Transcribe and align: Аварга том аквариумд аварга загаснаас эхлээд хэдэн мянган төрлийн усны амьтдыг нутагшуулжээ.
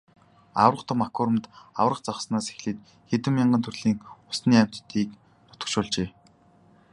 Аварга 0.63 0.83
том 0.89 0.99
аквариумд 1.07 1.45
аварга 1.81 2.05
загаснаас 2.07 2.45
эхлээд 2.51 2.79
хэдэн 3.09 3.33
мянган 3.37 3.61
төрлийн 3.63 3.97
усны 4.31 4.55
амьтдыг 4.63 5.09
нутагшуулжээ. 5.47 6.07